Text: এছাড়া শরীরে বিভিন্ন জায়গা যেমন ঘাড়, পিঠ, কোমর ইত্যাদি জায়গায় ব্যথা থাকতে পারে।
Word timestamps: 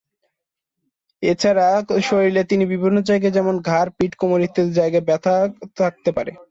এছাড়া 1.23 1.67
শরীরে 2.01 2.43
বিভিন্ন 2.65 2.97
জায়গা 3.01 3.29
যেমন 3.29 3.55
ঘাড়, 3.61 3.89
পিঠ, 3.97 4.11
কোমর 4.15 4.41
ইত্যাদি 4.41 4.71
জায়গায় 4.71 5.05
ব্যথা 5.09 5.35
থাকতে 5.77 6.09
পারে। 6.11 6.31